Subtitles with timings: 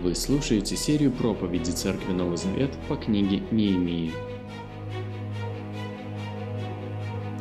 [0.00, 4.10] Вы слушаете серию проповеди Церкви Новый Завет по книге Неемии.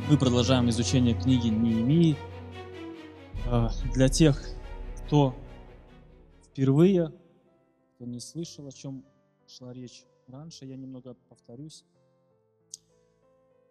[0.09, 2.17] Мы продолжаем изучение книги Неемии.
[3.47, 4.43] А, Для тех,
[4.97, 5.33] кто
[6.43, 7.13] впервые,
[7.95, 9.05] кто не слышал, о чем
[9.47, 11.85] шла речь раньше, я немного повторюсь.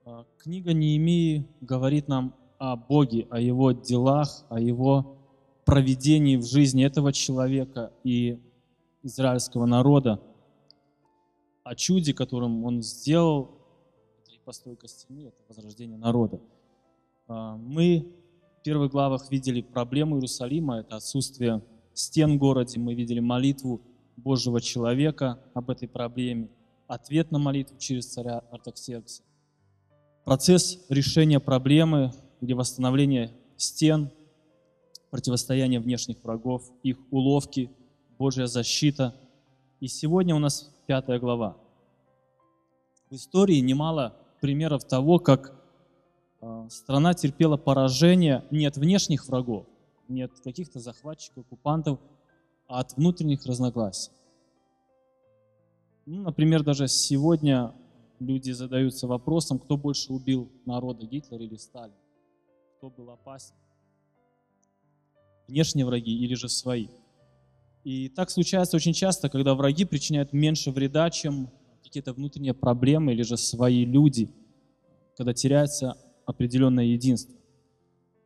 [0.06, 5.18] А, Книга Неемии говорит нам о Боге, о Его делах, о Его
[5.66, 8.40] проведении в жизни этого человека и
[9.02, 10.20] израильского народа,
[11.64, 13.58] о чуде, которым Он сделал,
[14.22, 16.40] это и постройка стены, это возрождение народа.
[17.28, 18.12] А, Мы
[18.58, 21.62] в первых главах видели проблему Иерусалима, это отсутствие
[21.94, 23.80] стен в городе, мы видели молитву
[24.16, 26.50] Божьего человека об этой проблеме,
[26.86, 29.22] ответ на молитву через царя Артаксеркса.
[30.24, 34.10] Процесс решения проблемы или восстановления стен,
[35.10, 37.70] противостояние внешних врагов, их уловки,
[38.20, 39.14] Божья защита.
[39.80, 41.56] И сегодня у нас пятая глава.
[43.08, 45.58] В истории немало примеров того, как
[46.42, 49.66] э, страна терпела поражение не от внешних врагов,
[50.08, 51.98] не от каких-то захватчиков, оккупантов,
[52.68, 54.12] а от внутренних разногласий.
[56.04, 57.72] Ну, например, даже сегодня
[58.18, 61.96] люди задаются вопросом, кто больше убил народа, Гитлер или Сталин?
[62.76, 63.54] Кто был опасен?
[65.48, 66.88] Внешние враги или же свои?
[67.84, 71.50] И так случается очень часто, когда враги причиняют меньше вреда, чем
[71.82, 74.30] какие-то внутренние проблемы или же свои люди,
[75.16, 77.34] когда теряется определенное единство.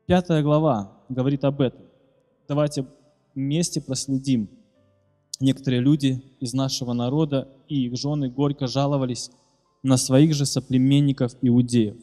[0.07, 1.83] Пятая глава говорит об этом.
[2.49, 2.87] Давайте
[3.35, 4.51] вместе проследим.
[5.41, 9.31] Некоторые люди из нашего народа и их жены горько жаловались
[9.83, 11.97] на своих же соплеменников иудеев.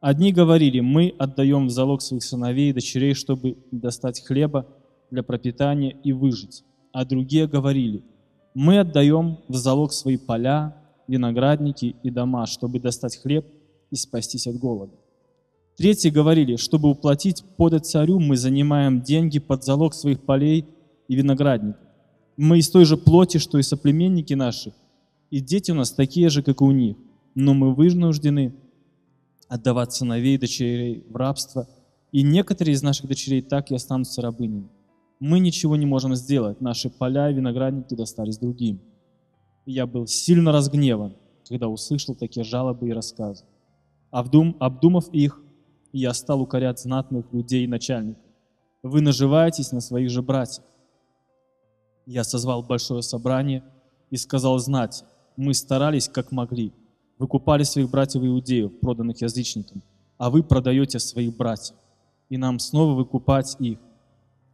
[0.00, 4.66] Одни говорили, мы отдаем в залог своих сыновей и дочерей, чтобы достать хлеба
[5.10, 6.62] для пропитания и выжить.
[6.94, 8.04] А другие говорили,
[8.54, 10.76] мы отдаем в залог свои поля,
[11.08, 13.44] виноградники и дома, чтобы достать хлеб
[13.90, 14.92] и спастись от голода.
[15.76, 20.68] Третьи говорили, чтобы уплатить подать царю, мы занимаем деньги под залог своих полей
[21.08, 21.82] и виноградников.
[22.36, 24.72] Мы из той же плоти, что и соплеменники наши,
[25.30, 26.96] и дети у нас такие же, как и у них,
[27.34, 28.54] но мы вынуждены
[29.48, 31.68] отдавать сыновей и дочерей в рабство,
[32.12, 34.68] и некоторые из наших дочерей так и останутся рабынями.
[35.20, 38.80] Мы ничего не можем сделать, наши поля и виноградники достались другим.
[39.66, 41.16] Я был сильно разгневан,
[41.48, 43.44] когда услышал такие жалобы и рассказы.
[44.10, 45.40] Обдум, обдумав их,
[45.92, 48.22] я стал укорять знатных людей и начальников.
[48.82, 50.66] Вы наживаетесь на своих же братьях.
[52.06, 53.64] Я созвал большое собрание
[54.10, 55.04] и сказал знать,
[55.36, 56.72] мы старались как могли,
[57.18, 59.82] выкупали своих братьев иудеев, проданных язычникам,
[60.18, 61.76] а вы продаете своих братьев,
[62.28, 63.78] и нам снова выкупать их.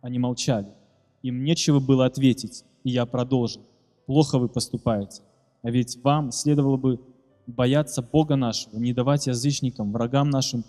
[0.00, 0.68] Они молчали.
[1.22, 3.62] Им нечего было ответить, и я продолжил.
[4.06, 5.22] Плохо вы поступаете,
[5.62, 7.00] а ведь вам следовало бы
[7.46, 10.64] бояться Бога нашего, не давать язычникам, врагам нашим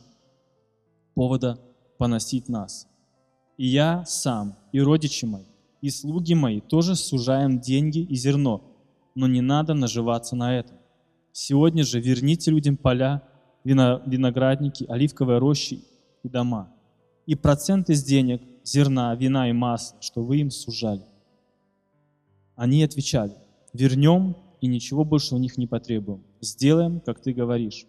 [1.16, 1.60] повода
[1.98, 2.88] поносить нас.
[3.58, 5.46] И я сам, и родичи мои,
[5.82, 8.64] и слуги мои тоже сужаем деньги и зерно,
[9.16, 10.78] но не надо наживаться на этом.
[11.32, 13.24] Сегодня же верните людям поля,
[13.64, 15.84] вино, виноградники, оливковые рощи
[16.24, 16.74] и дома.
[17.26, 21.04] И процент из денег, зерна, вина и масла, что вы им сужали.
[22.56, 23.36] Они отвечали,
[23.74, 26.24] вернем и ничего больше у них не потребуем.
[26.42, 27.86] Сделаем, как ты говоришь.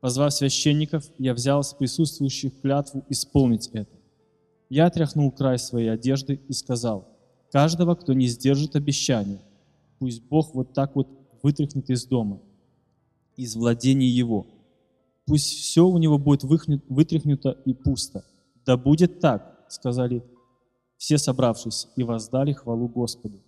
[0.00, 3.96] Позвав священников, я взял с присутствующих клятву исполнить это.
[4.68, 7.08] Я отряхнул край своей одежды и сказал,
[7.50, 9.40] каждого, кто не сдержит обещания,
[9.98, 11.08] пусть Бог вот так вот
[11.42, 12.40] вытряхнет из дома,
[13.36, 14.46] из владения его.
[15.24, 18.24] Пусть все у него будет вытряхнуто и пусто.
[18.64, 20.24] Да будет так, сказали
[20.96, 23.42] все собравшиеся, и воздали хвалу Господу.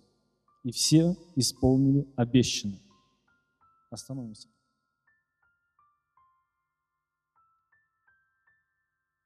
[0.63, 2.81] И все исполнили обещанное.
[3.89, 4.47] Остановимся.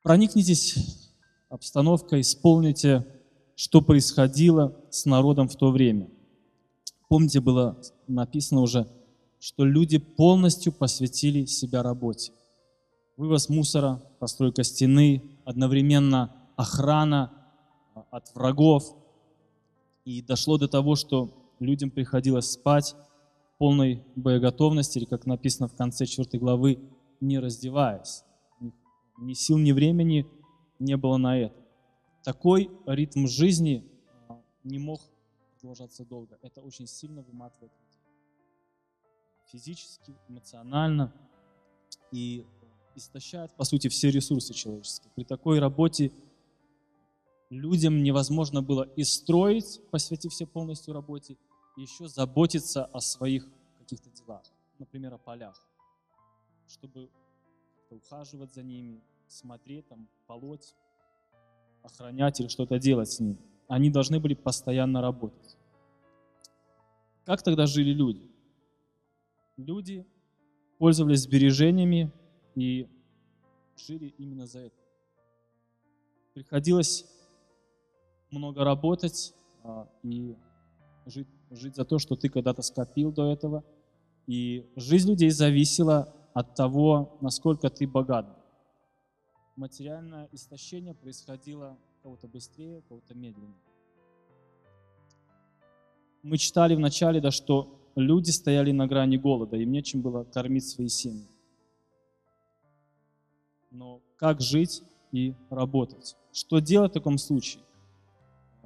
[0.04, 1.10] Проникнитесь
[1.50, 3.08] обстановкой, исполните,
[3.56, 6.10] что происходило с народом в то время.
[7.10, 8.88] Помните, было написано уже,
[9.40, 12.32] что люди полностью посвятили себя работе.
[13.18, 17.32] Вывоз мусора, постройка стены, одновременно охрана
[18.12, 18.96] от врагов.
[20.06, 22.96] И дошло до того, что людям приходилось спать
[23.46, 26.80] в полной боеготовности, или, как написано в конце 4 главы,
[27.22, 28.24] не раздеваясь.
[29.18, 30.28] Ни сил, ни времени
[30.80, 31.56] не было на это.
[32.24, 33.86] Такой ритм жизни
[34.28, 35.02] а, не мог
[35.60, 36.38] продолжаться долго.
[36.42, 37.72] Это очень сильно выматывает.
[39.52, 41.14] Физически, эмоционально.
[42.12, 42.46] И
[42.96, 45.12] истощает, по сути, все ресурсы человеческие.
[45.16, 46.12] При такой работе
[47.54, 51.38] людям невозможно было и строить, посвятив все полностью работе,
[51.78, 53.48] и еще заботиться о своих
[53.80, 54.44] каких-то делах,
[54.80, 55.56] например, о полях,
[56.68, 57.10] чтобы
[57.90, 60.76] ухаживать за ними, смотреть, там, полоть,
[61.84, 63.38] охранять или что-то делать с ними.
[63.68, 65.58] Они должны были постоянно работать.
[67.26, 68.30] Как тогда жили люди?
[69.58, 70.06] Люди
[70.78, 72.12] пользовались сбережениями
[72.56, 72.88] и
[73.78, 74.76] жили именно за это.
[76.34, 77.06] Приходилось
[78.34, 79.34] много работать
[79.64, 80.36] а, и
[81.06, 83.64] жить, жить за то, что ты когда-то скопил до этого.
[84.28, 88.26] И жизнь людей зависела от того, насколько ты богат.
[89.56, 93.62] Материальное истощение происходило кого-то быстрее, кого-то медленнее.
[96.24, 100.68] Мы читали в начале, да, что люди стояли на грани голода, им нечем было кормить
[100.68, 101.28] свои семьи.
[103.72, 106.16] Но как жить и работать?
[106.32, 107.62] Что делать в таком случае?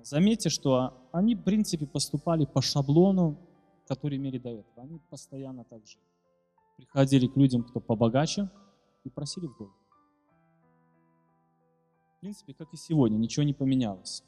[0.09, 3.37] Заметьте, что они, в принципе, поступали по шаблону,
[3.89, 4.83] который имели до этого.
[4.83, 6.01] Они постоянно так жили.
[6.77, 8.49] Приходили к людям, кто побогаче,
[9.03, 9.73] и просили в долг.
[12.15, 14.23] В принципе, как и сегодня, ничего не поменялось.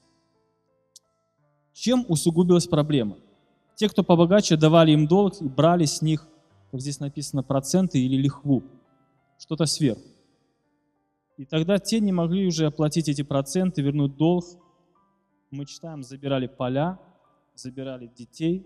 [1.72, 3.18] Чем усугубилась проблема?
[3.75, 6.28] Те, кто побогаче, давали им долг и брали с них,
[6.72, 8.64] как здесь написано, проценты или лихву,
[9.38, 10.02] что-то сверху.
[11.38, 14.44] И тогда те не могли уже оплатить эти проценты, вернуть долг.
[15.51, 17.00] Мы читаем, забирали поля,
[17.56, 18.66] забирали детей,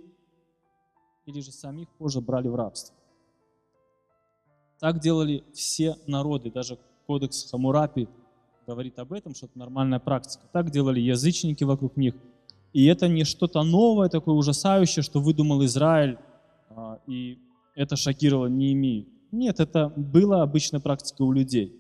[1.25, 2.95] или же самих позже брали в рабство.
[4.79, 6.77] Так делали все народы, даже
[7.07, 8.09] кодекс Хамурапи
[8.67, 10.43] говорит об этом, что это нормальная практика.
[10.51, 12.15] Так делали язычники вокруг них–
[12.73, 16.17] и это не что-то новое, такое ужасающее, что выдумал Израиль,
[16.69, 17.37] а, и
[17.75, 19.05] это шокировало Неемию.
[19.31, 21.71] Нет, это была обычная практика у людей.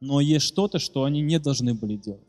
[0.00, 2.22] Но есть что-то, что они не должны были делать.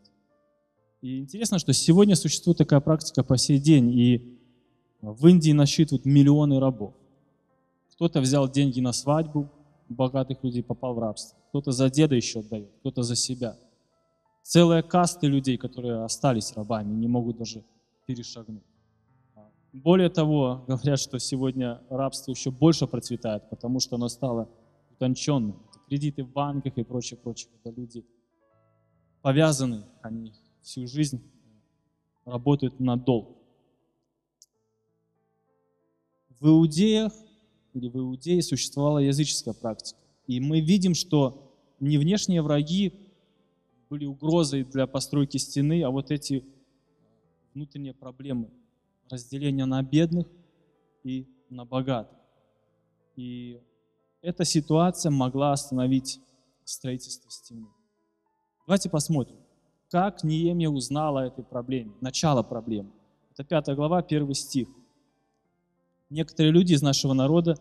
[1.01, 4.39] И интересно, что сегодня существует такая практика по сей день, и
[5.01, 6.93] в Индии насчитывают миллионы рабов.
[7.93, 9.49] Кто-то взял деньги на свадьбу,
[9.87, 11.37] богатых людей попал в рабство.
[11.49, 13.57] Кто-то за деда еще отдает, кто-то за себя–
[14.49, 17.63] целая касты людей, которые остались рабами, не могут даже
[18.07, 18.63] перешагнуть.
[19.71, 24.49] Более того, говорят, что сегодня рабство еще больше процветает, потому что оно стало
[24.89, 25.61] утонченным.
[25.87, 27.51] Кредиты в банках и прочее, прочее.
[27.63, 28.03] Это люди
[29.21, 31.21] повязаны, они всю жизнь
[32.25, 33.37] работают на долг.
[36.39, 37.13] В Иудеях
[37.73, 39.99] или в Иудее существовала языческая практика.
[40.27, 42.93] И мы видим, что не внешние враги
[43.89, 46.45] были угрозой для постройки стены, а вот эти
[47.53, 48.49] внутренние проблемы,
[49.09, 50.27] разделение на бедных
[51.03, 52.17] и на богатых.
[53.15, 53.59] И
[54.21, 56.19] эта ситуация могла остановить
[56.63, 57.67] строительство стены.
[58.67, 59.38] Давайте посмотрим,
[59.89, 62.91] как Неемия узнала о этой проблеме, начало проблемы.
[63.31, 64.67] Это 5 глава, 1 стих.
[66.09, 67.57] Некоторые люди из нашего народа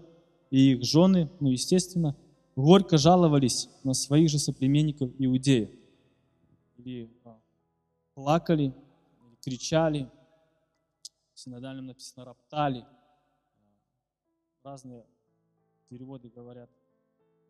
[0.51, 2.17] и их жены, ну, естественно,
[2.57, 5.71] горько жаловались на своих же соплеменников иудеев
[6.79, 7.39] или а,
[8.15, 10.09] плакали, или кричали,
[11.35, 12.85] в синодальном написано роптали.
[14.65, 15.05] Разные
[15.89, 16.71] переводы говорят,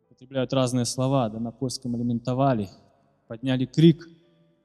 [0.07, 2.69] употребляют разные слова, да на польском элементовали,
[3.29, 4.09] подняли крик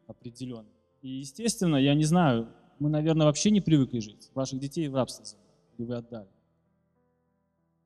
[0.07, 0.71] определенный.
[1.01, 4.29] И, естественно, я не знаю, мы, наверное, вообще не привыкли жить.
[4.33, 6.29] Ваших детей в рабство забрали, или вы отдали.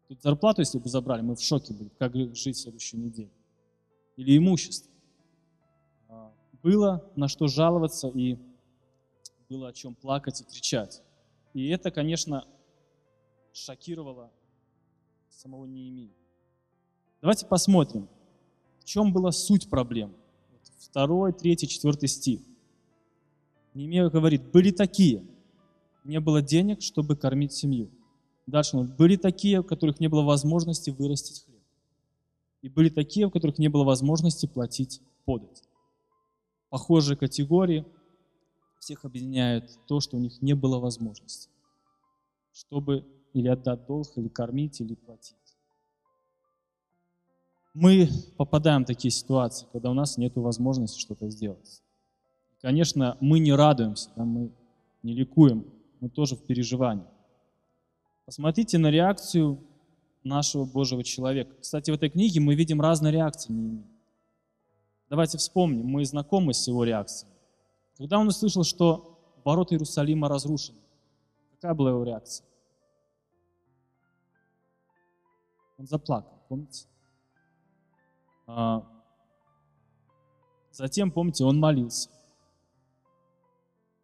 [0.08, 3.32] Тут зарплату, если бы забрали, мы в шоке были, как жить в следующую неделю.
[4.16, 4.92] Или имущество
[6.64, 8.38] было на что жаловаться и
[9.50, 11.02] было о чем плакать и кричать.
[11.54, 12.46] И это, конечно,
[13.54, 14.32] шокировало
[15.30, 16.14] самого Неемии.
[17.22, 18.10] Давайте посмотрим,
[18.80, 20.14] в чем была суть проблем.
[20.78, 22.42] Второй, третий, четвертый стих.
[23.74, 25.26] Неемия говорит, были такие,
[26.04, 27.90] не было денег, чтобы кормить семью.
[28.46, 31.62] Дальше он были такие, у которых не было возможности вырастить хлеб.
[32.62, 35.68] И были такие, у которых не было возможности платить подать
[36.70, 37.86] похожие категории,
[38.80, 41.50] всех объединяет то, что у них не было возможности,
[42.54, 45.37] чтобы или отдать долг, или кормить, или платить.
[47.80, 51.84] Мы попадаем в такие ситуации, когда у нас нет возможности что-то сделать.
[52.60, 54.52] Конечно, мы не радуемся, да, мы
[55.04, 55.64] не ликуем,
[56.00, 57.06] мы тоже в переживании.
[58.26, 59.64] Посмотрите на реакцию
[60.24, 61.54] нашего Божьего человека.
[61.62, 63.54] Кстати, в этой книге мы видим разные реакции
[65.08, 67.32] Давайте вспомним, мы знакомы с его реакцией.
[68.00, 70.80] Когда он услышал, что ворота Иерусалима разрушены,
[71.52, 72.44] какая была его реакция?
[75.78, 76.88] Он заплакал, помните?
[78.48, 78.82] А,
[80.72, 82.10] затем, помните, он молился.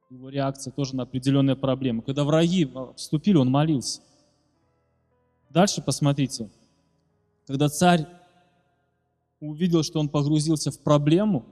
[0.09, 2.03] его реакция тоже на определенные проблемы.
[2.03, 4.01] Когда враги вступили, он молился.
[5.50, 6.51] Дальше посмотрите.
[7.47, 8.05] Когда царь
[9.39, 11.45] увидел, что он погрузился в проблему,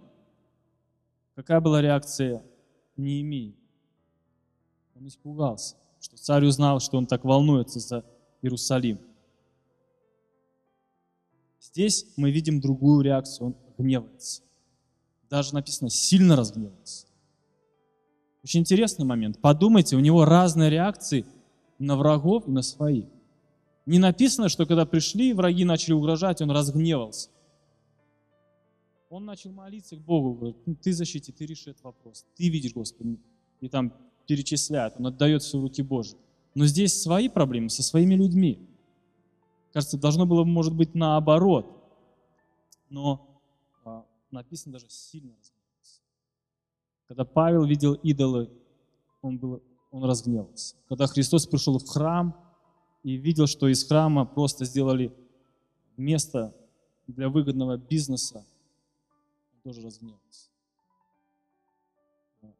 [1.35, 2.43] какая была реакция
[2.97, 3.55] Неемии?
[4.95, 8.05] Он испугался, что царь узнал, что он так волнуется за
[8.41, 8.99] Иерусалим.
[11.61, 14.41] Здесь мы видим другую реакцию, он гневается.
[15.29, 17.05] Даже написано, сильно разгневался.
[18.43, 19.39] Очень интересный момент.
[19.39, 21.25] Подумайте, у него разные реакции
[21.77, 23.05] на врагов и на своих.
[23.85, 27.29] Не написано, что когда пришли, враги начали угрожать, он разгневался.
[29.09, 32.73] Он начал молиться к Богу, говорит, ну, ты защити, ты реши этот вопрос, ты видишь,
[32.73, 33.19] Господи.
[33.59, 33.93] И там
[34.25, 36.17] перечисляет, он отдает все в руки Божьи.
[36.55, 38.67] Но здесь свои проблемы со своими людьми.
[39.73, 41.65] Кажется, должно было, может быть, наоборот.
[42.89, 43.41] Но
[43.85, 46.01] а, написано даже сильно разгневался.
[47.07, 48.49] Когда Павел видел идолы,
[49.21, 50.75] он, был, он разгневался.
[50.89, 52.35] Когда Христос пришел в храм
[53.03, 55.13] и видел, что из храма просто сделали
[55.95, 56.53] место
[57.07, 58.45] для выгодного бизнеса,
[59.53, 60.49] он тоже разгневался.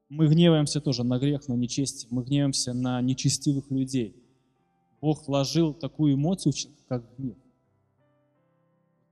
[0.09, 2.09] Мы гневаемся тоже на грех, на нечестие.
[2.11, 4.20] Мы гневаемся на нечестивых людей.
[5.01, 7.37] Бог вложил такую эмоцию в человека, как гнев.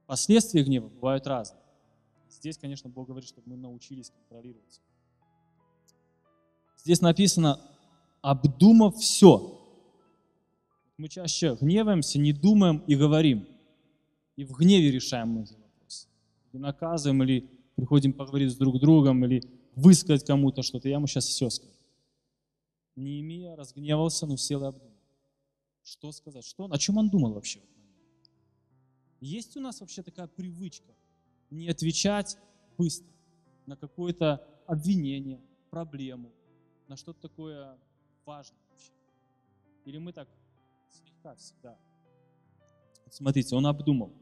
[0.06, 1.62] Последствия гнева бывают разные.
[2.30, 4.82] Здесь, конечно, Бог говорит, чтобы мы научились контролировать.
[6.78, 7.60] Здесь написано,
[8.22, 9.56] обдумав все.
[10.98, 13.48] Мы чаще гневаемся, не думаем и говорим.
[14.36, 16.08] И в гневе решаем многие вопросы.
[16.52, 19.44] Или наказываем, или приходим поговорить с друг другом, или
[19.76, 20.88] высказать кому-то что-то.
[20.88, 21.74] Я ему сейчас все скажу.
[22.96, 24.89] Неемия разгневался, но сел и обдумал.
[25.90, 26.46] Что сказать?
[26.46, 27.62] Что о чем он думал вообще?
[29.20, 30.94] Есть у нас вообще такая привычка
[31.50, 32.38] не отвечать
[32.78, 33.12] быстро
[33.66, 35.42] на какое-то обвинение,
[35.72, 36.32] проблему,
[36.88, 37.76] на что-то такое
[38.24, 38.92] важное вообще?
[39.86, 40.30] Или мы так
[40.92, 41.76] слегка всегда?
[43.06, 44.14] Вот смотрите, он обдумал.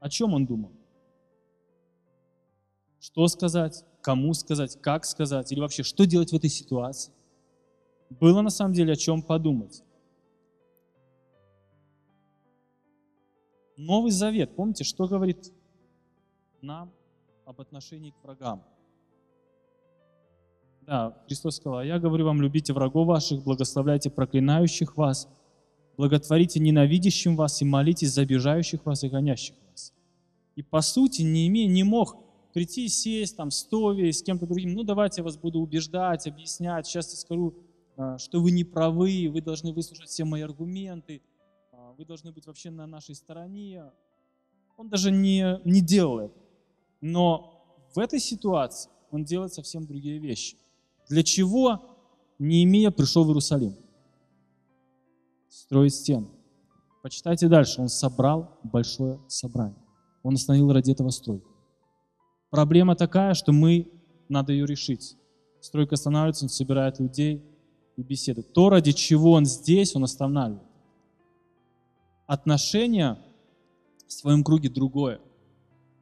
[0.00, 0.72] О чем он думал?
[2.98, 7.15] Что сказать, кому сказать, как сказать, или вообще что делать в этой ситуации?
[8.10, 9.82] Было на самом деле о чем подумать.
[13.76, 15.52] Новый Завет, помните, что говорит
[16.62, 16.90] нам
[17.44, 18.62] об отношении к врагам?
[20.86, 25.28] Да, Христос сказал, я говорю вам, любите врагов ваших, благословляйте проклинающих вас,
[25.96, 29.92] благотворите ненавидящим вас и молитесь за обижающих вас и гонящих вас.
[30.54, 32.16] И по сути, не имея, не мог
[32.54, 37.10] прийти, сесть там, стове с кем-то другим, ну давайте я вас буду убеждать, объяснять, сейчас
[37.10, 37.52] я скажу,
[38.18, 41.22] что вы не правы, вы должны выслушать все мои аргументы,
[41.72, 43.90] а, вы должны быть вообще на нашей стороне.
[44.76, 46.34] Он даже не, не делал это.
[47.00, 50.56] Но в этой ситуации он делает совсем другие вещи.
[51.08, 51.80] Для чего
[52.38, 53.76] Неемия пришел в Иерусалим?
[55.48, 56.30] Строить стену.
[57.02, 57.80] Почитайте дальше.
[57.80, 59.82] Он собрал большое собрание.
[60.22, 61.48] Он остановил ради этого стройку.
[62.50, 63.90] Проблема такая, что мы,
[64.28, 65.16] надо ее решить.
[65.60, 67.55] Стройка останавливается, он собирает людей
[67.96, 68.52] и беседует.
[68.52, 70.68] То, ради чего он здесь, он останавливает.
[72.26, 73.18] Отношение
[74.06, 75.20] в своем круге другое.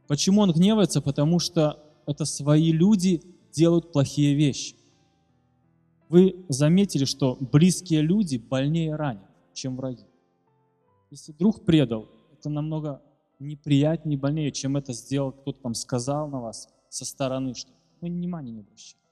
[0.07, 1.01] Почему он гневается?
[1.01, 3.23] Потому что это свои люди
[3.53, 4.75] делают плохие вещи.
[6.09, 10.05] Вы заметили, что близкие люди больнее ранят, чем враги.
[11.11, 13.03] Если друг предал, это намного
[13.39, 17.71] неприятнее, больнее, чем это сделал, кто-то там сказал на вас со стороны, что
[18.01, 19.04] мы внимания не обращаем.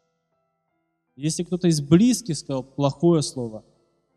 [1.16, 3.64] Если кто-то из близких сказал плохое слово,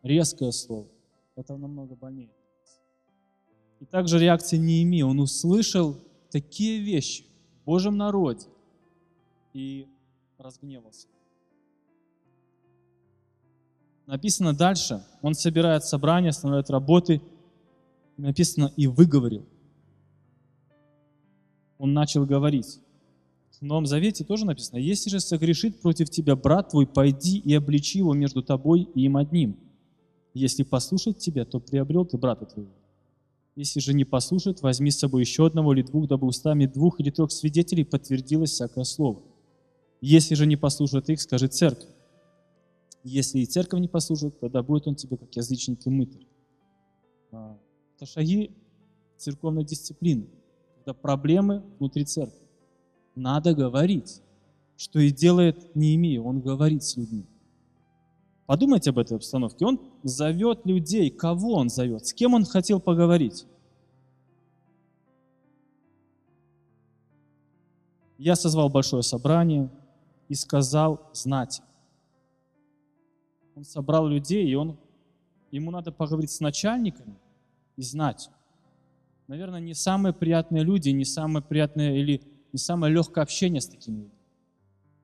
[0.02, 0.88] резкое слово,
[1.34, 2.30] это намного больнее.
[3.80, 5.10] И также реакции не имел.
[5.10, 5.98] Он услышал
[6.30, 7.24] такие вещи
[7.60, 8.46] в Божьем народе
[9.52, 9.86] и
[10.38, 11.08] разгневался.
[14.06, 17.20] Написано дальше, он собирает собрание, останавливает работы,
[18.16, 19.46] написано и выговорил
[21.78, 22.80] он начал говорить.
[23.60, 27.98] В Новом Завете тоже написано, «Если же согрешит против тебя брат твой, пойди и обличи
[27.98, 29.56] его между тобой и им одним.
[30.34, 32.72] Если послушать тебя, то приобрел ты брата твоего.
[33.54, 37.10] Если же не послушает, возьми с собой еще одного или двух, дабы устами двух или
[37.10, 39.22] трех свидетелей подтвердилось всякое слово.
[40.02, 41.88] Если же не послушает их, скажи церковь.
[43.02, 46.26] Если и церковь не послушает, тогда будет он тебе как язычник и мытарь.
[47.32, 47.58] А,
[47.96, 48.50] это шаги
[49.16, 50.26] церковной дисциплины
[50.86, 52.45] когда проблемы внутри церкви.
[53.16, 54.22] Надо говорить,
[54.76, 57.26] что и делает Неемия, он говорит с людьми.
[58.46, 59.66] Подумайте об этой обстановке.
[59.66, 61.10] Он зовет людей.
[61.10, 62.06] Кого он зовет?
[62.06, 63.44] С кем он хотел поговорить?
[68.18, 69.68] Я созвал большое собрание,
[70.28, 71.62] и сказал знать.
[73.54, 74.76] Он собрал людей, и он,
[75.50, 77.16] ему надо поговорить с начальниками
[77.76, 78.30] и знать.
[79.28, 82.22] Наверное, не самые приятные люди, не самое приятное или
[82.56, 84.18] не самое легкое общение с такими людьми.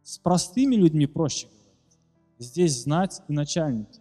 [0.02, 1.98] С простыми людьми проще говорить.
[2.38, 4.00] Здесь знать и начальники.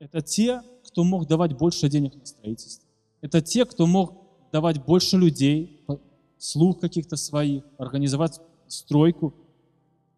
[0.00, 2.88] Это те, кто мог давать больше денег на строительство.
[3.20, 5.86] Это те, кто мог давать больше людей,
[6.38, 9.32] слух каких-то своих, организовать стройку.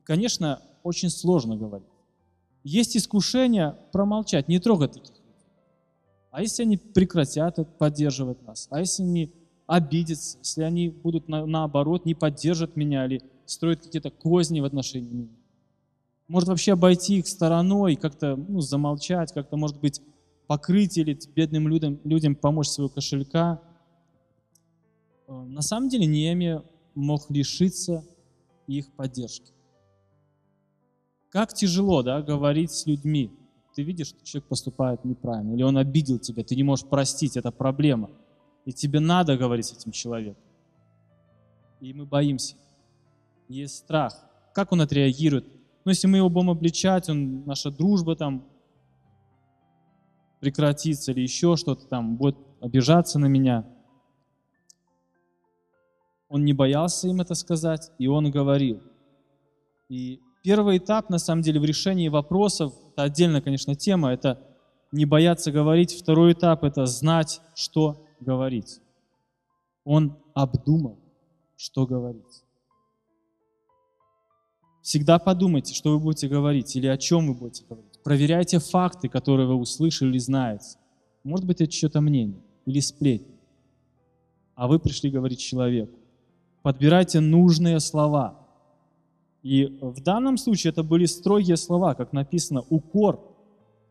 [0.05, 1.87] Конечно, очень сложно говорить.
[2.65, 5.45] Есть искушение промолчать, не трогать таких людей.
[6.31, 8.69] А если они прекратят поддерживать нас?
[8.71, 9.35] А если они
[9.69, 10.39] обидятся?
[10.39, 15.37] Если они будут на, наоборот не поддержат меня или строят какие-то козни в отношении меня?
[16.27, 20.03] Может вообще обойти их стороной, как-то ну, замолчать, как-то, может быть,
[20.47, 23.63] покрыть или бедным людям, людям помочь своего кошелька.
[25.29, 28.05] Э, на самом деле Неемия мог лишиться
[28.67, 29.53] их поддержки.
[31.31, 33.31] Как тяжело да, говорить с людьми.
[33.75, 37.53] Ты видишь, что человек поступает неправильно, или он обидел тебя, ты не можешь простить, это
[37.53, 38.11] проблема.
[38.69, 40.45] И тебе надо говорить с этим человеком.
[41.81, 42.55] И мы боимся.
[43.49, 44.15] Есть страх.
[44.53, 45.47] Как он отреагирует?
[45.87, 48.47] Ну, если мы его будем обличать, он, наша дружба там
[50.41, 53.65] прекратится или еще что-то там, будет обижаться на меня.
[56.29, 58.83] Он не боялся им это сказать, и он говорил.
[59.89, 64.47] И первый этап, на самом деле, в решении вопросов, это отдельная, конечно, тема, это
[64.93, 65.99] не бояться говорить.
[65.99, 68.81] Второй этап– это знать, что говорить.
[69.85, 70.99] Он обдумал,
[71.57, 72.45] что говорить.
[74.83, 78.01] Всегда подумайте, что вы будете говорить или о чем вы будете говорить.
[78.03, 80.79] Проверяйте факты, которые вы услышали или знаете.
[81.25, 83.35] Может быть, это что-то мнение или сплетни.
[84.55, 85.99] А вы пришли говорить человеку.
[86.63, 88.47] Подбирайте нужные слова.
[89.43, 93.21] И в данном случае это были строгие слова, как написано «укор»,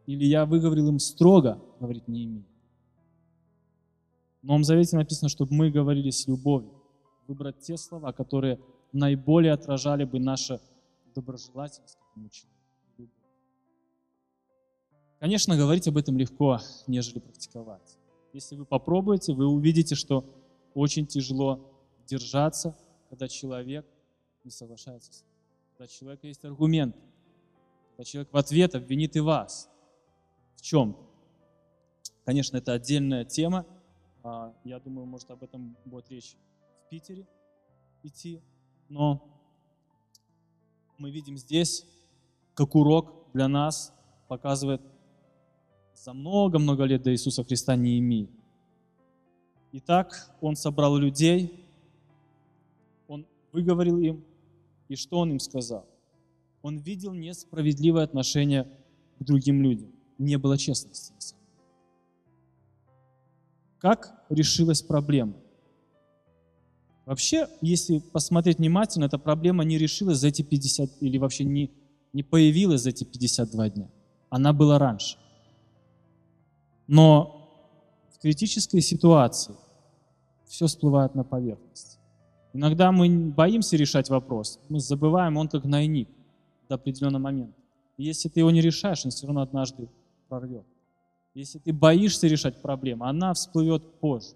[0.05, 2.45] или «я выговорил им строго», говорить не имею.
[4.47, 6.71] В Новом Завете написано, чтобы мы говорили с любовью.
[7.27, 8.61] Выбрать те слова, которые
[8.93, 10.61] наиболее отражали бы наше
[11.13, 13.13] доброжелательность к этому человеку.
[15.19, 17.97] Конечно, говорить об этом легко, нежели практиковать.
[18.31, 20.23] Если вы попробуете, вы увидите, что
[20.73, 21.69] очень тяжело
[22.05, 22.73] держаться,
[23.09, 23.85] когда человек
[24.45, 25.33] не соглашается с вами
[25.71, 26.95] когда у человека есть аргумент,
[27.89, 29.69] когда человек в ответ обвинит и вас
[30.55, 30.95] в чем.
[32.23, 33.65] Конечно, это отдельная тема.
[34.29, 36.35] А, я думаю, может, об этом будет речь
[36.85, 37.25] в Питере
[38.03, 38.41] идти.
[38.89, 39.23] Но
[40.97, 41.85] мы видим здесь,
[42.53, 43.93] как урок для нас
[44.27, 44.81] показывает
[45.93, 48.29] за много-много лет до Иисуса Христа Неемии.
[49.71, 51.65] Итак, он собрал людей,
[53.07, 54.25] он выговорил им
[54.89, 55.87] и что он им сказал?
[56.61, 58.65] Он видел несправедливое отношение
[59.19, 59.89] к другим людям.
[60.17, 61.13] Не было честности.
[61.13, 61.36] На самом.
[63.79, 65.33] Как решилась проблема?
[67.05, 71.71] Вообще, если посмотреть внимательно, эта проблема не решилась за эти 50, или вообще не,
[72.11, 73.89] не появилась за эти 52 дня.
[74.29, 75.17] Она была раньше.
[76.87, 77.37] Но
[78.13, 79.55] в критической ситуации
[80.45, 81.99] все всплывает на поверхность.
[82.53, 86.09] Иногда мы боимся решать вопрос, мы забываем, он как найник
[86.67, 87.55] до определенного момента.
[87.97, 89.89] Если ты его не решаешь, он все равно однажды
[90.27, 90.65] прорвет.
[91.37, 94.35] Если ты боишься решать проблему, она всплывет позже.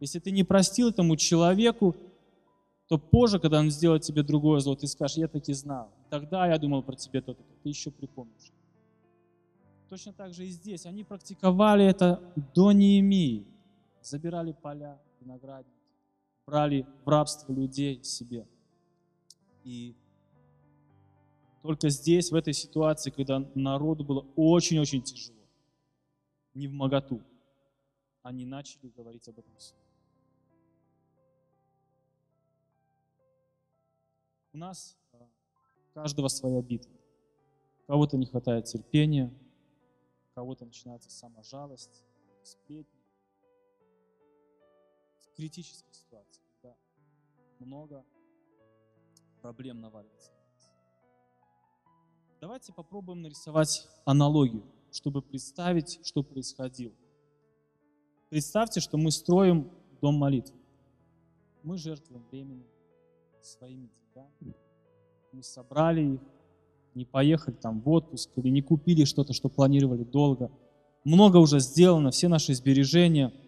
[0.00, 1.96] Если ты не простил этому человеку,
[2.88, 5.88] то позже, когда он сделает тебе другое зло, ты скажешь, я таки знал.
[6.10, 8.52] Тогда я думал про тебя то-то, ты еще припомнишь.
[9.88, 10.84] Точно так же и здесь.
[10.84, 12.20] Они практиковали это
[12.54, 13.46] до Неемии.
[14.02, 15.74] Забирали поля, виноградники
[16.46, 18.46] брали в рабство людей себе.
[19.64, 19.96] И
[21.62, 25.35] только здесь, в этой ситуации, когда народу было очень-очень тяжело,
[26.56, 27.22] не в моготу,
[28.22, 29.52] они начали говорить об этом.
[34.54, 35.28] У нас а,
[35.92, 36.96] каждого своя битва.
[37.82, 39.30] У кого-то не хватает терпения,
[40.30, 42.04] у кого-то начинается саможалость,
[42.42, 43.02] сплетни.
[45.20, 46.74] В критической ситуации, когда
[47.58, 48.02] много
[49.42, 50.32] проблем наваливается.
[52.40, 54.64] Давайте попробуем нарисовать аналогию,
[54.96, 56.94] чтобы представить, что происходило.
[58.28, 60.56] Представьте, что мы строим дом молитвы.
[61.62, 62.66] Мы жертвуем временем,
[63.40, 64.56] своими деньгами.
[65.32, 66.20] Мы собрали их,
[66.94, 70.50] не поехали там в отпуск или не купили что-то, что планировали долго.
[71.04, 73.32] Много уже сделано, все наши сбережения–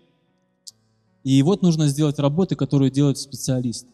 [1.29, 3.89] и вот нужно сделать работы, которые делают специалисты.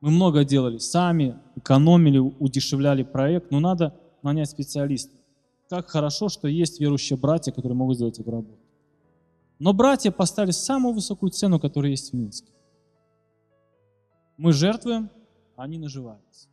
[0.00, 5.12] Мы много делали сами, экономили, удешевляли проект, но надо нанять специалиста.
[5.74, 8.62] Как хорошо, что есть верующие братья, которые могут сделать эту работу.
[9.58, 12.52] Но братья поставили самую высокую цену, которая есть в Минске.
[14.36, 15.10] Мы жертвуем,
[15.56, 16.48] а они наживаются.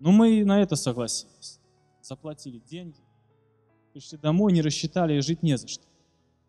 [0.00, 1.60] Но мы и на это согласились.
[2.02, 2.98] Заплатили деньги,
[3.92, 5.84] пришли домой, не рассчитали, и жить не за что.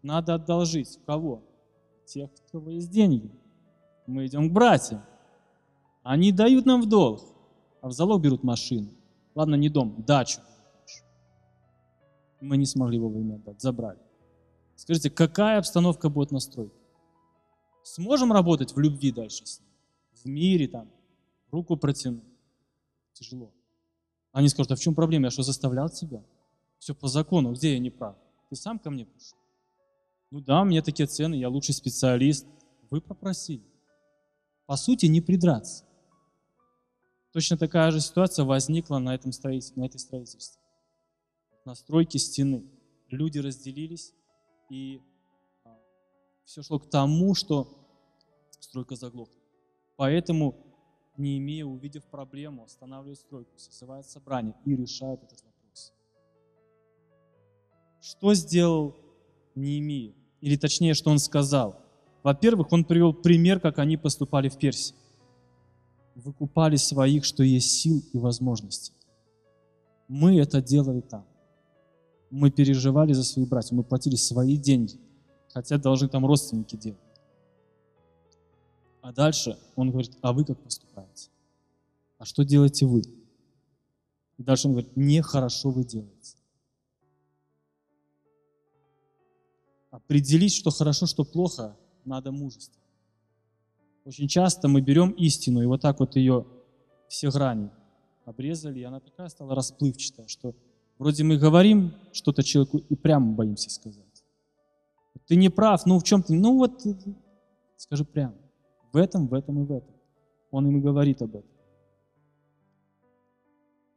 [0.01, 0.97] Надо одолжить.
[1.03, 1.43] У кого?
[2.07, 3.29] Тех, у кого есть деньги.
[4.07, 5.03] Мы идем к братьям.
[6.01, 7.21] Они дают нам в долг,
[7.81, 8.89] а в залог берут машину.
[9.35, 10.41] Ладно, не дом, дачу.
[12.41, 13.99] Мы не смогли вовремя отдать, забрали.
[14.75, 16.75] Скажите, какая обстановка будет на стройке?
[17.83, 19.69] Сможем работать в любви дальше с ним?
[20.23, 20.89] В мире там,
[21.51, 22.23] руку протянуть?
[23.13, 23.51] Тяжело.
[24.31, 25.25] Они скажут, а в чем проблема?
[25.25, 26.23] Я что, заставлял тебя?
[26.79, 28.17] Все по закону, где я не прав?
[28.49, 29.37] Ты сам ко мне пришел?
[30.31, 32.45] Ну да, меня такие цены, я лучший специалист.
[32.89, 33.63] Вы попросили.
[34.65, 35.85] По сути, не придраться.
[37.31, 40.61] Точно такая же ситуация возникла на, этом строительстве, на этой строительстве.
[41.65, 42.63] На стройке стены.
[43.09, 44.13] Люди разделились,
[44.69, 45.01] и
[45.63, 45.77] а,
[46.45, 47.67] все шло к тому, что
[48.59, 49.35] стройка заглохла.
[49.95, 50.55] Поэтому
[51.17, 55.93] Неемия, увидев проблему, останавливает стройку, созывает собрание и решает этот вопрос.
[58.01, 58.95] Что сделал
[59.55, 60.13] Неемия?
[60.41, 61.81] Или точнее, что он сказал?
[62.21, 64.95] Во-первых, он привел пример, как они поступали в Персии
[66.15, 68.93] выкупали своих, что есть сил и возможностей.
[70.07, 71.25] Мы это делали там.
[72.29, 74.99] Мы переживали за своих братьев, мы платили свои деньги,
[75.49, 76.99] хотя должны там родственники делать.
[79.01, 81.29] А дальше он говорит, а вы как поступаете?
[82.17, 83.03] А что делаете вы?
[84.37, 86.37] И дальше он говорит, нехорошо вы делаете.
[89.91, 92.81] Определить, что хорошо, что плохо, надо мужество.
[94.03, 96.45] Очень часто мы берем истину и вот так вот ее
[97.07, 97.71] все грани
[98.25, 100.55] обрезали, и она такая стала расплывчатая, что
[100.97, 104.03] вроде мы говорим что-то человеку и прямо боимся сказать.
[105.27, 106.33] Ты не прав, ну в чем ты?
[106.33, 106.83] Ну вот
[107.77, 108.35] скажи прямо.
[108.91, 109.95] В этом, в этом и в этом.
[110.51, 111.49] Он им говорит об этом.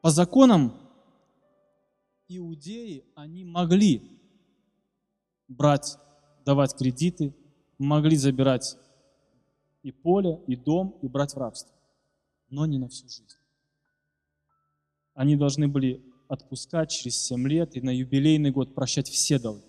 [0.01, 0.73] По законам
[2.29, 4.21] иудеи, они могли
[5.49, 5.99] брать,
[6.45, 7.35] давать кредиты,
[7.79, 8.77] могли забирать
[9.83, 11.73] и поле, и дом, и брать в рабство.
[12.51, 13.27] Но не на всю жизнь.
[15.15, 19.65] Они должны были отпускать через 7 лет и на юбилейный год прощать все долги.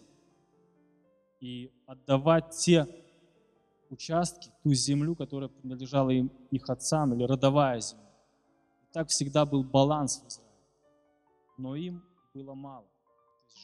[1.39, 2.87] И отдавать те
[3.89, 8.11] участки, ту землю, которая принадлежала им, их отцам, или родовая земля.
[8.83, 10.53] И так всегда был баланс в Израиле.
[11.57, 12.85] Но им было мало.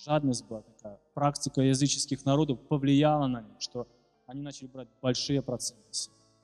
[0.05, 0.99] Жадность была такая.
[1.13, 3.87] Практика языческих народов повлияла на них, что
[4.25, 5.83] они начали брать большие проценты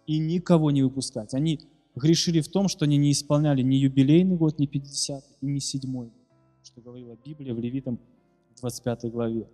[0.05, 1.33] и никого не выпускать.
[1.33, 1.59] Они
[1.95, 6.07] грешили в том, что они не исполняли ни юбилейный год, ни 50 и ни седьмой
[6.07, 6.20] год,
[6.63, 7.99] что говорила Библия в Левитам
[8.59, 9.47] 25 главе.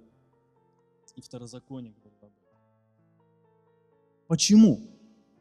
[1.16, 2.48] И Второзаконие говорит об этом.
[4.28, 4.82] Почему?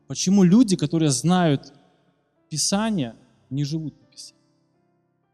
[0.07, 1.73] Почему люди, которые знают
[2.49, 3.17] Писание,
[3.51, 4.43] не живут по Писанию?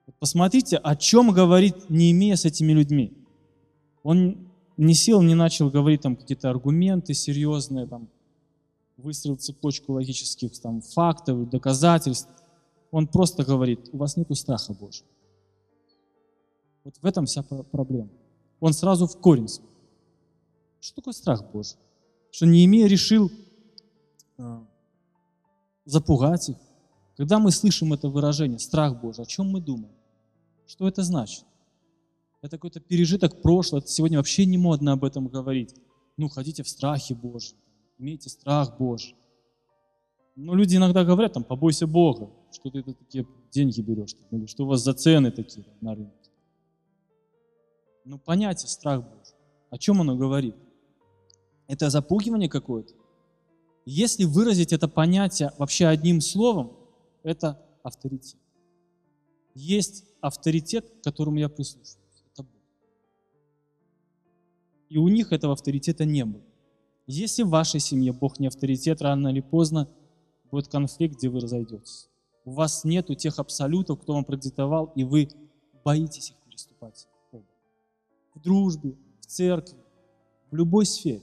[0.07, 3.13] Вот посмотрите, о чем говорит Неемия с этими людьми.
[4.03, 8.09] Он не сел, не начал говорить там какие-то аргументы серьезные, там,
[8.97, 12.31] выстроил цепочку логических там, фактов, доказательств.
[12.91, 15.12] Он просто говорит, у вас нет страха Божьего.
[16.85, 18.11] Вот в этом вся проблема.
[18.61, 19.49] Он сразу в корень.
[20.81, 21.77] Что такое страх Божий?
[22.31, 23.31] Что Неемия решил
[24.39, 24.61] э,
[25.85, 26.57] запугать их.
[27.17, 29.95] Когда мы слышим это выражение «страх Божий», о чем мы думаем?
[30.67, 31.45] Что это значит?
[32.41, 33.87] Это какой-то пережиток прошлого.
[33.87, 35.75] Сегодня вообще не модно об этом говорить.
[36.17, 37.59] Ну, ходите в страхе Божьем
[38.03, 39.15] имейте страх Божий.
[40.35, 44.67] Но люди иногда говорят, там, побойся Бога, что ты такие деньги берешь, или что у
[44.67, 46.22] вас за цены такие на рынке.
[48.05, 49.35] Но понятие страх Божий,
[49.71, 50.57] о чем оно говорит?
[51.69, 52.95] Это запугивание какое-то?
[53.85, 56.77] Если выразить это понятие вообще одним словом,
[57.23, 58.39] это авторитет.
[59.55, 62.25] Есть авторитет, к которому я прислушиваюсь.
[62.33, 62.63] Это Бог.
[64.89, 66.43] И у них этого авторитета не было.
[67.07, 69.89] Если в вашей семье Бог не авторитет, рано или поздно
[70.51, 72.09] будет конфликт, где вы разойдетесь.
[72.45, 75.29] У вас нету тех абсолютов, кто вам продиктовал, и вы
[75.85, 77.09] боитесь их переступать.
[78.35, 79.79] В дружбе, в церкви,
[80.51, 81.23] в любой сфере.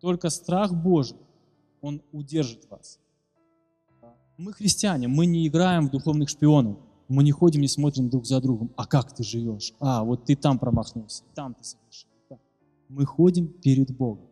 [0.00, 1.18] Только страх Божий,
[1.80, 2.98] он удержит вас.
[4.36, 6.78] Мы христиане, мы не играем в духовных шпионов.
[7.08, 8.72] Мы не ходим, не смотрим друг за другом.
[8.76, 9.74] А как ты живешь?
[9.78, 12.10] А, вот ты там промахнулся, там ты совершил.
[12.88, 14.28] Мы ходим перед Богом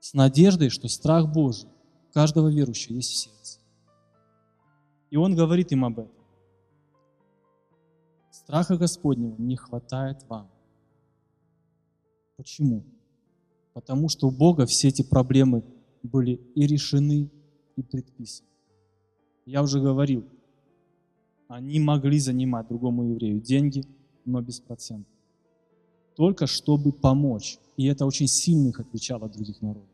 [0.00, 1.68] с надеждой, что страх Божий
[2.12, 3.60] каждого верующего есть в сердце.
[5.10, 6.15] И он говорит им об этом.
[8.46, 10.48] Страха Господнего не хватает вам.
[12.36, 12.84] Почему?
[13.74, 15.64] Потому что у Бога все эти проблемы
[16.04, 17.28] были и решены,
[17.74, 18.48] и предписаны.
[19.46, 20.24] Я уже говорил,
[21.48, 23.82] они могли занимать другому еврею деньги,
[24.24, 25.12] но без процентов.
[26.14, 27.58] Только чтобы помочь.
[27.76, 29.90] И это очень сильно их отличало от других народов.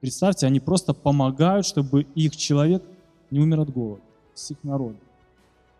[0.00, 2.82] Представьте, они просто помогают, чтобы их человек
[3.30, 4.02] не умер от голода,
[4.34, 4.98] с их народом.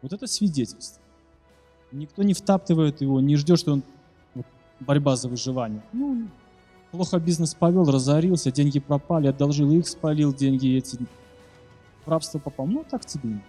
[0.02, 1.02] Вот это свидетельство.
[1.92, 3.82] Никто не втаптывает его, не ждет, что он
[4.34, 4.46] вот,
[4.80, 5.82] борьба за выживание.
[5.92, 6.28] Ну,
[6.90, 10.98] плохо бизнес повел, разорился, деньги пропали, одолжил их, спалил деньги эти.
[12.04, 12.66] В рабство попал.
[12.66, 13.40] Ну, так тебе.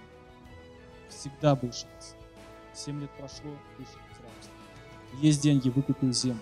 [1.10, 2.16] Всегда был шанс.
[2.74, 4.54] Семь лет прошло, вышел из рабства.
[5.22, 6.40] Есть деньги, выкупил землю.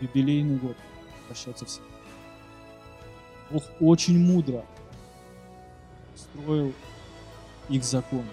[0.00, 0.76] Юбилейный год.
[1.26, 1.80] Прощаются все.
[3.50, 4.64] Бог очень мудро
[6.16, 6.72] строил
[7.68, 8.24] их закон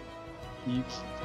[0.65, 1.24] и их жизнь.